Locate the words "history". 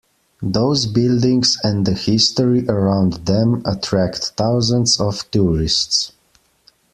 1.93-2.67